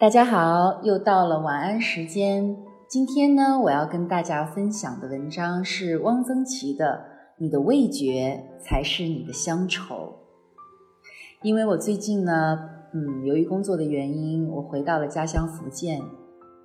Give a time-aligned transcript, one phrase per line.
[0.00, 2.56] 大家好，又到了晚安时间。
[2.88, 6.86] 今天呢，我要跟大家分享的文章是汪曾祺的
[7.36, 9.94] 《你的味觉才是你的乡愁》。
[11.42, 12.58] 因为我最近呢，
[12.94, 16.00] 嗯，由于工作的原因，我回到了家乡福建。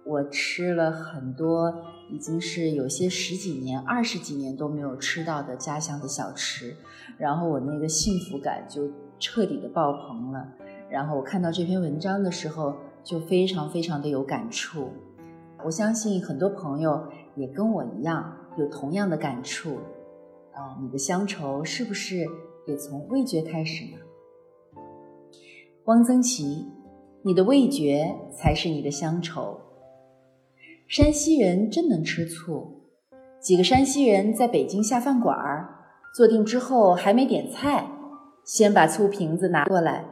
[0.05, 1.73] 我吃了很多，
[2.09, 6.73] 已经是有些十几年、二十几年都没有吃到的家乡的小吃，
[7.17, 10.47] 然后我那个幸福感就彻底的爆棚了。
[10.89, 12.73] 然后我看到这篇文章的时候。
[13.05, 14.89] 就非常非常的有感触，
[15.63, 19.75] 我相信很多朋友也跟我一样有同样的感触
[20.51, 20.75] 啊！
[20.81, 22.25] 你的乡愁是不是
[22.65, 24.81] 也从味觉开始呢？
[25.85, 26.65] 汪曾祺，
[27.21, 29.61] 你的味觉才是你的乡愁。
[30.87, 32.81] 山西人真能吃醋，
[33.39, 35.69] 几个山西人在北京下饭馆儿，
[36.15, 37.87] 坐定之后还没点菜，
[38.43, 40.05] 先把醋瓶子拿过来。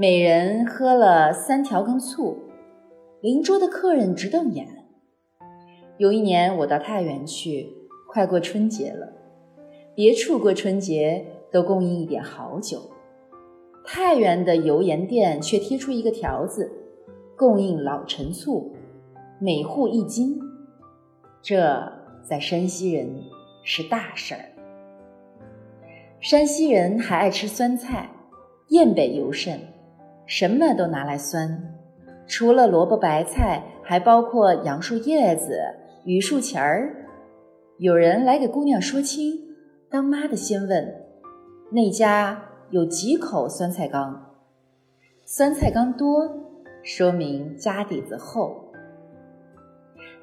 [0.00, 2.34] 每人喝了三条根醋，
[3.20, 4.66] 邻桌的客人直瞪眼。
[5.98, 7.68] 有一年我到太原去，
[8.08, 9.12] 快过春节了，
[9.94, 12.80] 别处过春节都供应一点好酒，
[13.84, 16.72] 太原的油盐店却贴出一个条子，
[17.36, 18.74] 供应老陈醋，
[19.38, 20.40] 每户一斤。
[21.42, 21.92] 这
[22.26, 23.06] 在山西人
[23.64, 24.40] 是大事儿。
[26.20, 28.08] 山西人还爱吃酸菜，
[28.68, 29.60] 雁北尤甚。
[30.30, 31.60] 什么都拿来酸，
[32.28, 35.60] 除了萝卜白菜，还包括杨树叶子、
[36.04, 37.04] 榆树钱儿。
[37.78, 39.40] 有人来给姑娘说亲，
[39.90, 40.94] 当妈的先问
[41.72, 44.36] 那家有几口酸菜缸，
[45.26, 46.30] 酸菜缸多，
[46.84, 48.70] 说明家底子厚。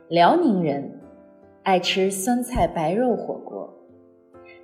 [0.08, 1.02] 辽宁人
[1.64, 3.74] 爱吃酸菜白肉火锅，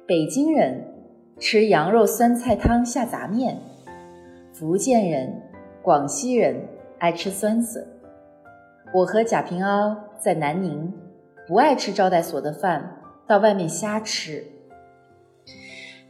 [0.08, 0.86] 北京人
[1.38, 3.58] 吃羊肉酸菜汤下杂面。
[4.54, 5.42] 福建人、
[5.82, 6.56] 广西人
[7.00, 7.84] 爱吃酸笋。
[8.94, 10.94] 我和贾平凹在南宁，
[11.48, 14.46] 不爱吃招待所的饭，到外面瞎吃。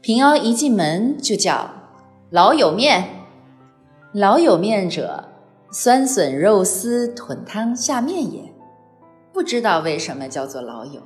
[0.01, 1.69] 平凹一进门就叫
[2.31, 3.05] “老友面”，
[4.11, 5.23] 老友面者，
[5.71, 8.41] 酸笋肉丝豚汤下面也。
[9.31, 11.01] 不知道为什么叫做老友。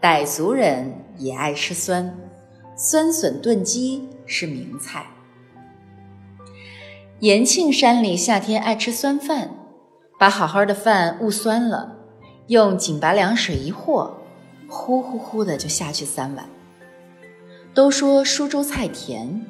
[0.00, 2.16] 傣族人也爱吃酸，
[2.76, 5.06] 酸笋炖鸡是名菜。
[7.22, 9.54] 延庆山里夏天爱吃酸饭，
[10.18, 11.94] 把好好的饭捂酸了，
[12.48, 14.18] 用井拔凉水一和，
[14.66, 16.44] 呼呼呼的就下去三碗。
[17.72, 19.46] 都说苏州菜甜，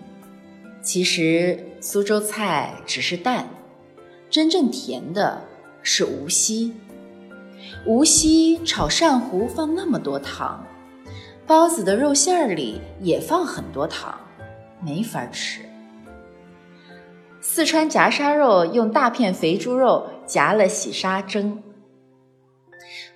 [0.83, 3.49] 其实苏州菜只是淡，
[4.29, 5.43] 真正甜的
[5.83, 6.75] 是无锡。
[7.87, 10.63] 无锡炒鳝糊放那么多糖，
[11.47, 14.21] 包子的肉馅儿里也放很多糖，
[14.85, 15.61] 没法吃。
[17.45, 21.61] 四川夹沙肉用大片肥猪肉夹了洗沙蒸，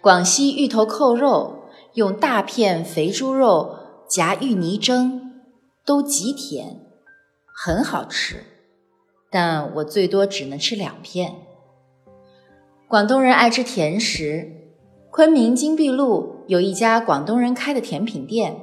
[0.00, 3.76] 广西芋头扣肉用大片肥猪肉
[4.08, 5.44] 夹芋泥蒸，
[5.84, 6.80] 都极甜，
[7.54, 8.42] 很好吃，
[9.30, 11.32] 但我最多只能吃两片。
[12.88, 14.50] 广东人爱吃甜食，
[15.12, 18.56] 昆明金碧路有一家广东人开的甜品店，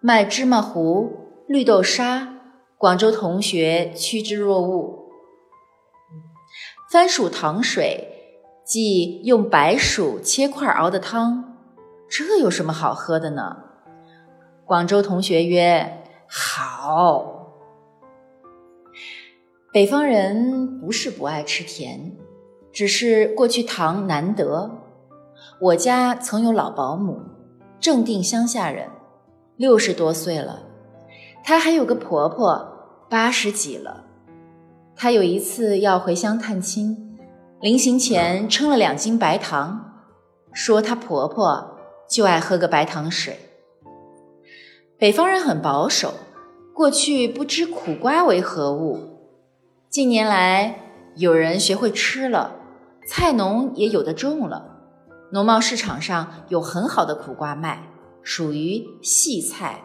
[0.00, 1.08] 卖芝麻糊、
[1.46, 2.34] 绿豆沙，
[2.76, 5.03] 广州同学趋之若鹜。
[6.94, 8.06] 番薯糖水，
[8.64, 11.56] 即用白薯切块熬的汤，
[12.08, 13.56] 这有什么好喝的呢？
[14.64, 17.48] 广州同学曰：“好。”
[19.74, 22.16] 北方人不是不爱吃甜，
[22.72, 24.70] 只是过去糖难得。
[25.60, 27.20] 我家曾有老保姆，
[27.80, 28.88] 正定乡下人，
[29.56, 30.62] 六十多岁了，
[31.42, 34.03] 她还有个婆婆，八十几了。
[34.96, 37.18] 她有一次要回乡探亲，
[37.60, 39.92] 临行前称了两斤白糖，
[40.52, 43.38] 说她婆婆就爱喝个白糖水。
[44.96, 46.14] 北方人很保守，
[46.72, 48.98] 过去不知苦瓜为何物，
[49.90, 50.80] 近年来
[51.16, 52.56] 有人学会吃了，
[53.08, 54.78] 菜农也有的种了，
[55.32, 57.90] 农贸市场上有很好的苦瓜卖，
[58.22, 59.82] 属于细菜，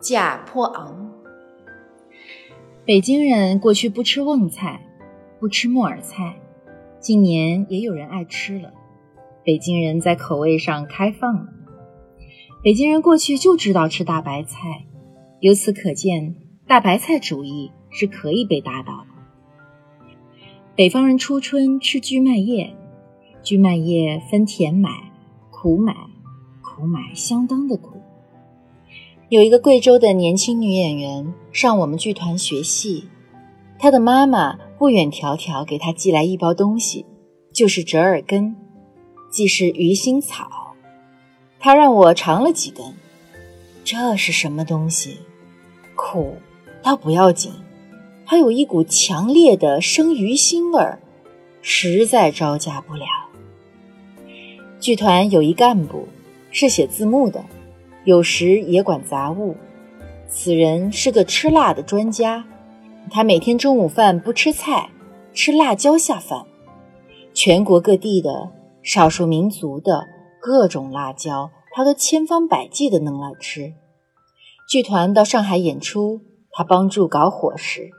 [0.00, 1.11] 价颇昂。
[2.84, 4.84] 北京人过去不吃瓮菜，
[5.38, 6.34] 不吃木耳菜，
[6.98, 8.72] 近年也有人爱吃了。
[9.44, 11.46] 北京人在口味上开放了。
[12.60, 14.84] 北京人过去就知道吃大白菜，
[15.38, 16.34] 由此可见，
[16.66, 20.02] 大白菜主义是可以被打倒的。
[20.74, 22.74] 北方人初春吃菊麦叶，
[23.44, 24.90] 菊麦叶分甜买、
[25.52, 25.94] 苦买，
[26.60, 27.91] 苦买相当的苦。
[29.32, 33.08] 有一个贵州的年轻女演员上我们剧团学戏，
[33.78, 37.06] 她的妈妈不远迢迢给她寄来一包东西，
[37.50, 38.54] 就是折耳根，
[39.30, 40.74] 即是鱼腥草。
[41.58, 42.84] 他让我尝了几根，
[43.82, 45.16] 这是什么东西？
[45.94, 46.36] 苦
[46.82, 47.52] 倒不要紧，
[48.26, 51.00] 还有一股强烈的生鱼腥味儿，
[51.62, 53.06] 实在招架不了。
[54.78, 56.06] 剧团有一干部
[56.50, 57.42] 是写字幕的，
[58.04, 59.56] 有时也管杂物。
[60.28, 62.44] 此人是个吃辣的专家，
[63.10, 64.90] 他每天中午饭不吃菜，
[65.34, 66.46] 吃辣椒下饭。
[67.34, 68.50] 全国各地的
[68.82, 70.06] 少数民族的
[70.40, 73.74] 各种辣椒，他都千方百计的弄来吃。
[74.68, 77.90] 剧团到上海演出，他帮助搞伙食。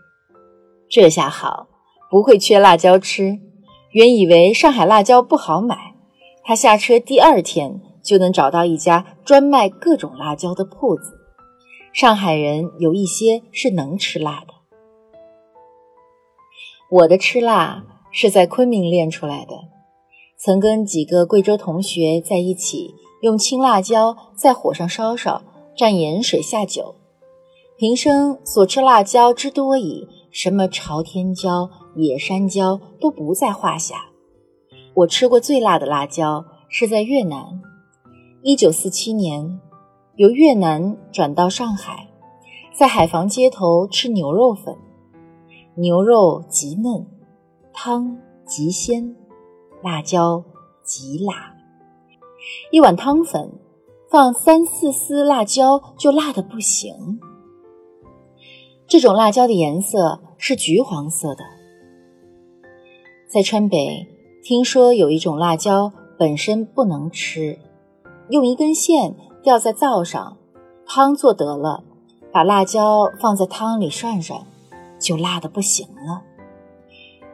[0.90, 1.68] 这下好，
[2.10, 3.40] 不会缺辣椒吃。
[3.92, 5.94] 原以为上海辣椒不好买，
[6.44, 11.20] 他下车第二天就能找到一家专卖各种辣椒的铺子。
[11.94, 14.54] 上海人有一些是能吃辣的，
[16.90, 19.54] 我的吃辣是在昆明练出来的。
[20.38, 25.42] 曾跟几个贵州同学在一起，用青辣椒在火上烧烧，
[25.78, 26.96] 蘸盐水下酒。
[27.78, 34.10] 平生所吃辣椒之多矣，什么朝天椒、野山椒都不在话下。
[34.96, 37.62] 我吃过最辣的辣椒是在越南，
[38.46, 39.62] 一九四七年。
[40.18, 42.10] 由越南转到上海，
[42.72, 44.76] 在海防街头吃牛肉粉，
[45.76, 47.08] 牛肉极嫩，
[47.74, 49.16] 汤极鲜，
[49.82, 50.44] 辣椒
[50.84, 51.56] 极辣。
[52.70, 53.54] 一碗汤粉
[54.12, 57.20] 放三四丝辣椒，就辣的不行。
[58.86, 61.44] 这种辣椒的颜色是橘黄色的。
[63.28, 64.06] 在川北，
[64.44, 67.58] 听说有一种辣椒本身不能吃，
[68.30, 69.16] 用一根线。
[69.44, 70.38] 吊在灶上，
[70.86, 71.84] 汤做得了，
[72.32, 74.46] 把辣椒放在汤里涮涮，
[74.98, 76.22] 就辣的不行了。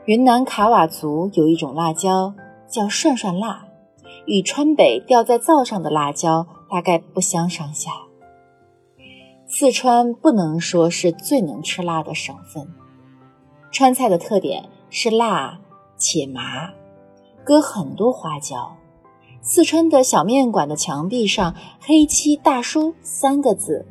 [0.05, 2.33] 云南卡瓦族有一种辣椒
[2.67, 3.67] 叫涮涮辣，
[4.25, 7.91] 与川北吊在灶上的辣椒大概不相上下。
[9.45, 12.67] 四川不能说是最能吃辣的省份，
[13.71, 15.59] 川菜的特点是辣
[15.95, 16.71] 且麻，
[17.43, 18.75] 搁很多花椒。
[19.41, 23.85] 四川的小面馆的墙壁上黑漆大叔三个字：“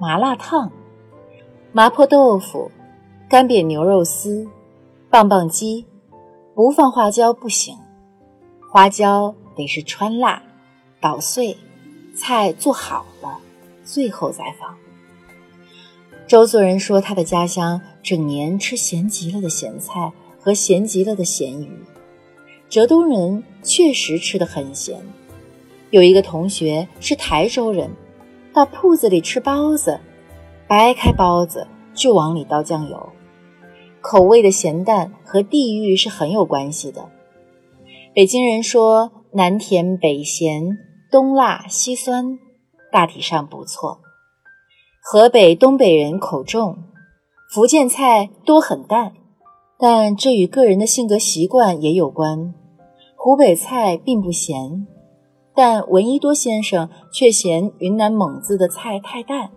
[0.00, 0.72] 麻辣烫”。
[1.72, 2.70] 麻婆豆腐、
[3.28, 4.48] 干煸牛肉丝、
[5.08, 5.86] 棒棒鸡，
[6.54, 7.76] 不放花椒不行。
[8.68, 10.42] 花椒得是川辣，
[11.00, 11.56] 捣碎，
[12.16, 13.38] 菜做好了，
[13.84, 14.74] 最后再放。
[16.26, 21.70] 周作人说，他的家乡整年吃咸极了的咸菜和咸极了的咸鱼。
[22.70, 24.96] 浙东人确实吃得很咸。
[25.90, 27.90] 有一个同学是台州人，
[28.54, 29.98] 到铺子里吃包子，
[30.68, 33.08] 掰开包子就往里倒酱油。
[34.00, 37.10] 口味的咸淡和地域是很有关系的。
[38.14, 40.78] 北京人说南甜北咸，
[41.10, 42.38] 东辣西酸，
[42.92, 44.00] 大体上不错。
[45.02, 46.78] 河北、东北人口重，
[47.52, 49.14] 福建菜多很淡，
[49.76, 52.54] 但这与个人的性格习惯也有关。
[53.22, 54.86] 湖北菜并不咸，
[55.54, 59.50] 但闻一多先生却嫌云南蒙自的菜太淡。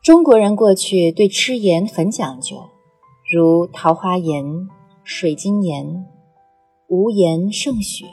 [0.00, 2.58] 中国人过去对吃盐很讲究，
[3.34, 4.68] 如桃花盐、
[5.02, 6.06] 水晶盐，
[6.86, 8.06] 无盐胜雪。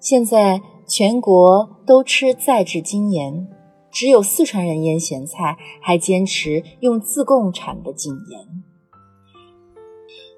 [0.00, 3.46] 现在全国都吃再制精盐，
[3.92, 8.40] 只有四川人腌咸菜还坚持用自贡产的精盐。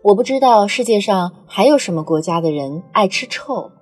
[0.06, 3.72] 我不知道世界上还有什么国家的人爱吃臭。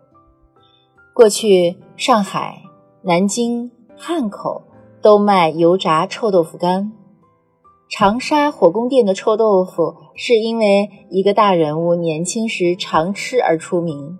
[1.12, 2.62] 过去上海、
[3.02, 4.62] 南京、汉口
[5.02, 6.92] 都卖油炸臭豆腐干，
[7.90, 14.18] 长沙火宫殿的臭豆腐是因为一个大人物年轻时常吃而出名。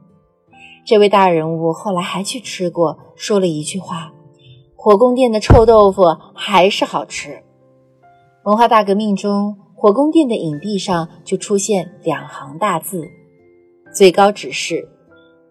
[0.85, 4.13] 这位大人物后来还去吃过，说了一句话
[4.77, 6.03] ：“火宫殿的臭豆腐
[6.35, 7.43] 还是好吃。”
[8.45, 9.57] 文化大革命中。
[9.77, 13.07] 火宫殿的影壁上就出现两行大字，
[13.93, 14.89] 最高指示：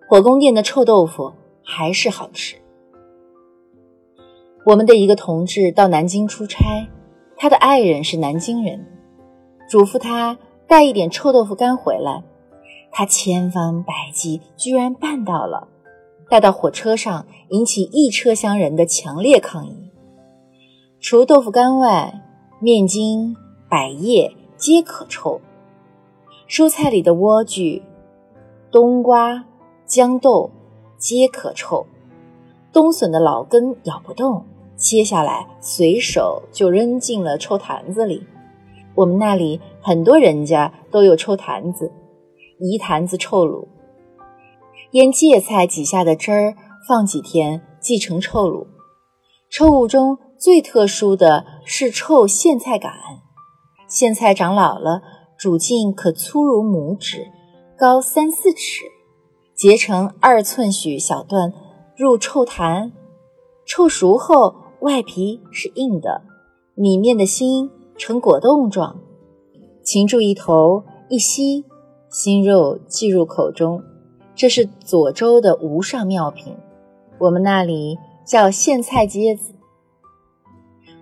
[0.08, 1.32] 火宫殿的臭豆腐
[1.64, 2.56] 还是好吃。
[4.66, 6.88] 我们的一个同志到南京出差，
[7.36, 8.86] 他的爱人是南京人，
[9.70, 10.38] 嘱咐他
[10.68, 12.24] 带一点臭豆腐干回来。
[12.92, 15.68] 他千方百计，居然办到了，
[16.30, 19.92] 带到火车上，引起一车厢人的强烈抗议。
[21.00, 22.22] 除豆腐干外，
[22.62, 23.36] 面筋。
[23.74, 25.42] 百叶皆可臭，
[26.48, 27.82] 蔬菜里的莴苣、
[28.72, 29.46] 冬瓜、
[29.88, 30.52] 豇豆
[31.00, 31.88] 皆可臭，
[32.72, 34.46] 冬笋的老根咬不动，
[34.78, 38.28] 切下来随手就扔进了臭坛子里。
[38.94, 41.92] 我们那里很多人家都有臭坛子，
[42.60, 43.66] 一坛子臭卤，
[44.92, 46.56] 腌芥菜挤下的汁儿，
[46.88, 48.68] 放几天即成臭卤。
[49.50, 52.94] 臭物中最特殊的是臭苋菜杆，
[53.94, 55.04] 苋菜长老了，
[55.38, 57.28] 主茎可粗如拇指，
[57.78, 58.86] 高三四尺，
[59.54, 61.54] 截成二寸许小段，
[61.96, 62.92] 入臭坛。
[63.68, 66.24] 臭熟后，外皮是硬的，
[66.74, 69.00] 里面的心呈果冻状。
[69.84, 71.64] 擒住一头，一吸，
[72.10, 73.84] 心肉即入口中。
[74.34, 76.58] 这是左州的无上妙品，
[77.20, 79.54] 我们那里叫苋菜疖子。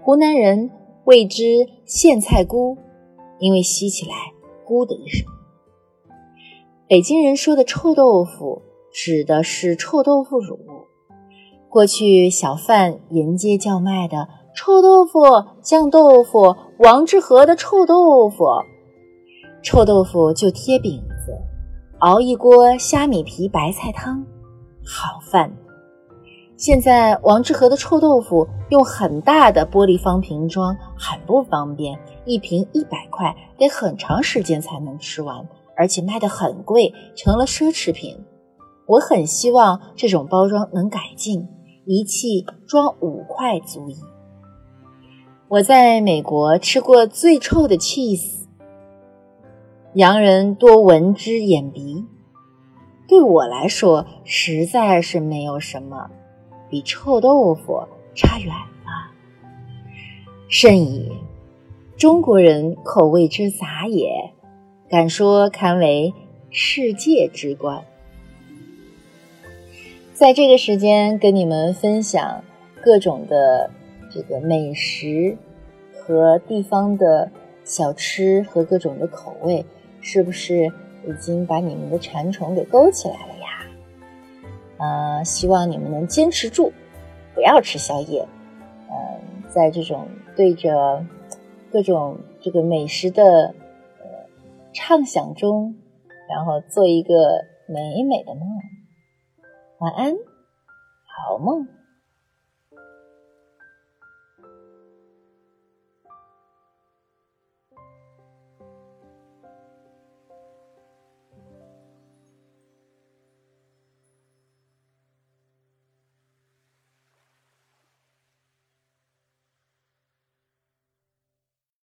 [0.01, 0.69] 湖南人
[1.11, 1.43] 谓之
[1.85, 2.77] 苋菜菇，
[3.37, 4.15] 因为吸起来
[4.65, 5.27] “咕”的一声。
[6.87, 8.61] 北京人说的臭豆腐，
[8.93, 10.57] 指的是臭豆腐乳。
[11.67, 15.19] 过去小贩沿街叫卖的臭豆腐、
[15.61, 18.45] 酱豆腐、王致和的臭豆腐，
[19.61, 21.37] 臭豆腐就贴饼子，
[21.99, 24.25] 熬一锅虾米皮白菜汤，
[24.85, 25.53] 好饭。
[26.61, 35.43] 现在王致和的臭豆腐用很大的玻璃方瓶装，很不方便，一瓶一百块，得很长时间才能吃完，
[35.75, 38.15] 而且卖的很贵，成了奢侈品。
[38.85, 41.47] 我很希望这种包装能改进。
[41.87, 43.97] 一气装五块足矣。
[45.47, 48.45] 我在美国吃过最臭的 cheese，
[49.95, 52.05] 洋人多闻之眼鼻。
[53.07, 56.11] 对我来说，实在是没有什么
[56.71, 57.83] 比臭豆腐
[58.15, 59.11] 差远了。
[60.47, 61.11] 甚矣，
[61.97, 64.33] 中国人口味之杂也，
[64.89, 66.13] 敢说堪为
[66.49, 67.83] 世界之冠。
[70.13, 72.43] 在这个时间跟你们分享
[72.81, 73.69] 各种的
[74.09, 75.37] 这个美食
[75.93, 77.31] 和地方的
[77.63, 79.65] 小吃和各种的口味，
[79.99, 80.71] 是不是
[81.07, 83.40] 已经把你们的馋虫给勾起来了？
[84.81, 86.73] 呃，希望你们能坚持住，
[87.35, 88.27] 不要吃宵夜。
[88.89, 91.05] 嗯，在这种对着
[91.71, 93.53] 各种这个美食的
[93.99, 94.05] 呃
[94.73, 95.75] 畅想中，
[96.27, 98.41] 然后做一个美美的梦。
[99.77, 100.15] 晚安，
[101.05, 101.67] 好梦。